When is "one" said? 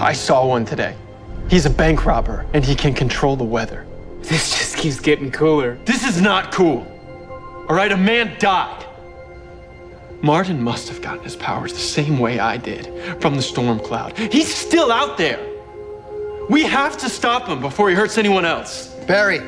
0.46-0.64